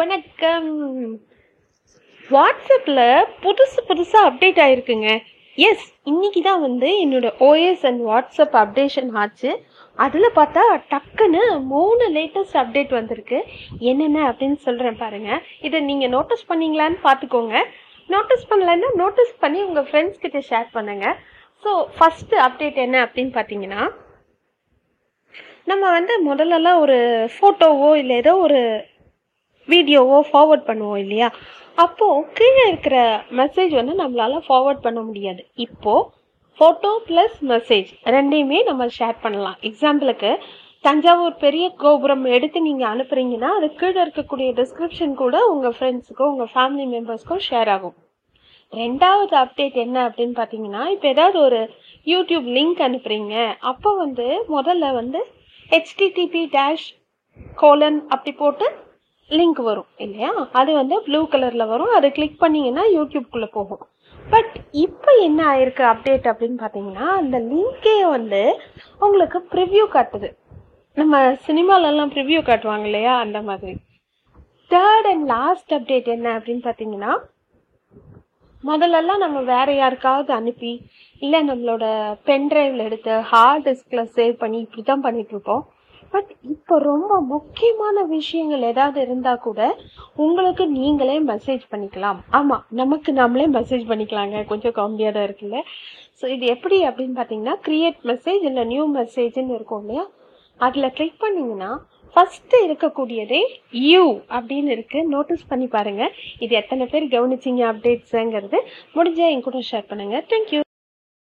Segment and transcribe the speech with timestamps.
[0.00, 0.68] வணக்கம்.
[2.32, 3.00] வாட்ஸ்அப்பில்
[3.44, 5.08] புதுசு புதுசாக அப்டேட் ஆயிருக்குங்க.
[5.58, 9.50] எஸ் இன்னைக்கு தான் வந்து என்னோட ஓஎஸ் அண்ட் வாட்ஸ்அப் அப்டேஷன் ஆச்சு.
[9.98, 11.42] அதில் பார்த்தா டக்குன்னு
[11.72, 13.38] மூணு லேட்டஸ்ட் அப்டேட் வந்திருக்கு.
[13.90, 17.56] என்னென்ன அப்படின்னு சொல்கிறேன் பாருங்கள் இதை நீங்கள் நோட்டீஸ் பண்ணீங்களான்னு பார்த்துக்கோங்க.
[18.14, 21.18] நோட்டீஸ் பண்ணலைன்னா நோட்டீஸ் பண்ணி உங்கள் ஃப்ரெண்ட்ஸ் கிட்ட ஷேர் பண்ணுங்கள்
[21.64, 23.82] ஸோ ஃபஸ்ட்டு அப்டேட் என்ன அப்படின்னு பார்த்தீங்கன்னா
[25.72, 27.00] நம்ம வந்து முதல்லலாம் ஒரு
[27.34, 28.62] ஃபோட்டோவோ இல்லை ஏதோ ஒரு
[29.68, 31.28] வீடியோவோ ஃபார்வர்ட் பண்ணுவோம் இல்லையா?
[31.84, 32.96] அப்போது கீழே இருக்கிற
[33.40, 35.42] மெசேஜ் வந்து நம்மளால் ஃபார்வர்ட் பண்ண முடியாது.
[35.66, 36.08] இப்போது
[36.58, 39.58] ஃபோட்டோ ப்ளஸ் மெசேஜ் ரெண்டையுமே நம்ம ஷேர் பண்ணலாம்.
[39.68, 40.30] எக்ஸாம்பிளுக்கு
[40.86, 46.86] தஞ்சாவூர் பெரிய கோபுரம் எடுத்து நீங்கள் அனுப்புறீங்கன்னா அது கீழே இருக்கக்கூடிய டிஸ்கிரிப்ஷன் கூட உங்கள் ஃப்ரெண்ட்ஸுக்கோ உங்கள் ஃபேமிலி
[46.94, 47.96] மெம்பர்ஸ்க்கோ ஷேர் ஆகும்.
[48.72, 51.60] ரெண்டாவது அப்டேட் என்ன அப்படின்னு பார்த்தீங்கன்னா இப்போ ஏதாவது ஒரு
[52.06, 53.34] யூடியூப் லிங்க் அனுப்புறீங்க.
[53.70, 55.20] அப்போ வந்து முதல்ல வந்து
[55.70, 56.86] ஹெச்டிடிபி டேஷ்
[57.62, 58.68] கோலன் அப்படி போட்டு
[59.38, 60.30] லிங்க் வரும் இல்லையா?
[60.60, 61.94] அது வந்து ப்ளூ கலரில் வரும்.
[61.98, 63.82] அதை கிளிக் பண்ணிங்கன்னா யூடியூப்குள்ளே போகும்.
[64.32, 68.42] பட் இப்போ என்ன ஆயிருக்கு அப்டேட் அப்படின்னு பார்த்தீங்கன்னா அந்த லிங்கே வந்து
[69.06, 70.30] உங்களுக்கு ப்ரிவ்யூ காட்டுது.
[70.96, 73.12] நம்ம சினிமாலெல்லாம் ப்ரிவ்யூ காட்டுவாங்க இல்லையா?
[73.24, 73.74] அந்த மாதிரி.
[74.70, 77.12] தேர்ட் அண்ட் லாஸ்ட் அப்டேட் என்ன அப்படின்னு பார்த்தீங்கன்னா
[78.62, 80.72] முதல்லலாம் நம்ம வேற யாருக்காவது அனுப்பி
[81.22, 81.84] இல்லை நம்மளோட
[82.28, 85.62] பென்ட்ரைவில் எடுத்து ஹார்ட் டிஸ்கில் சேவ் பண்ணி இப்படி தான் பண்ணிகிட்ருப்போம் இருப்போம்.
[86.12, 89.60] பட் இப்போ ரொம்ப முக்கியமான விஷயங்கள் ஏதாவது இருந்தால் கூட
[90.24, 92.18] உங்களுக்கு நீங்களே மெசேஜ் பண்ணிக்கலாம்.
[92.38, 94.38] ஆமாம் நமக்கு நாமளே மெசேஜ் பண்ணிக்கலாங்க.
[94.50, 95.60] கொஞ்சம் காமெடியாக தான் இருக்குல்ல.
[96.20, 100.04] ஸோ இது எப்படி அப்படின்னு பார்த்தீங்கன்னா கிரியேட் மெசேஜ் இல்லை நியூ மெசேஜ்னு இருக்கும் இல்லையா?
[100.60, 101.70] அதில் கிளிக் பண்ணிங்கன்னா
[102.16, 103.42] ஃபஸ்ட்டு இருக்கக்கூடியதே
[103.90, 104.04] யூ
[104.36, 106.14] அப்படின்னு இருக்குது நோட்டீஸ் பண்ணி பாருங்கள்
[106.46, 108.60] இது எத்தனை பேர் கவனிச்சிங்க அப்டேட்ஸுங்கிறது
[108.96, 110.60] முடிஞ்சால் என் கூட ஷேர் பண்ணுங்கள் தேங்க்யூ